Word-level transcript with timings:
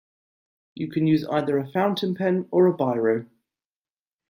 You 0.73 0.89
can 0.89 1.05
use 1.05 1.23
either 1.27 1.59
a 1.59 1.67
fountain 1.71 2.15
pen 2.15 2.47
or 2.49 2.65
a 2.65 2.73
biro 2.75 3.27